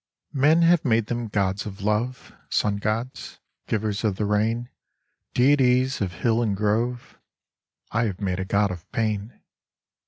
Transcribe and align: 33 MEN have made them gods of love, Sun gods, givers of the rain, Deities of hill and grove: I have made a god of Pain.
33 0.33 0.41
MEN 0.41 0.61
have 0.63 0.83
made 0.83 1.05
them 1.05 1.27
gods 1.27 1.67
of 1.67 1.81
love, 1.83 2.33
Sun 2.49 2.77
gods, 2.77 3.39
givers 3.67 4.03
of 4.03 4.15
the 4.15 4.25
rain, 4.25 4.67
Deities 5.35 6.01
of 6.01 6.11
hill 6.13 6.41
and 6.41 6.57
grove: 6.57 7.19
I 7.91 8.05
have 8.05 8.19
made 8.19 8.39
a 8.39 8.45
god 8.45 8.71
of 8.71 8.91
Pain. 8.91 9.41